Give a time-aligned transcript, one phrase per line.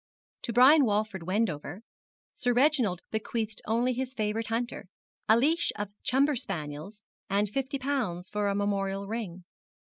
[0.41, 1.83] To Brian Walford Wendover,
[2.33, 4.87] Sir Reginald bequeathed only his favourite hunter,
[5.29, 9.43] a leash of chumber spaniels, and fifty pounds for a memorial ring.